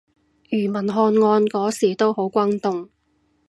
[0.49, 2.89] 庾文翰案嗰時都好轟動